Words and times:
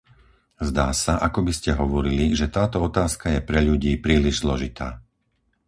Zdá 0.69 0.87
sa, 1.03 1.13
akoby 1.27 1.51
ste 1.59 1.71
hovorili, 1.81 2.25
že 2.39 2.49
táto 2.57 2.77
otázka 2.89 3.25
je 3.37 3.45
pre 3.49 3.59
ľudí 3.67 3.91
príliš 4.05 4.35
zložitá. 4.43 4.89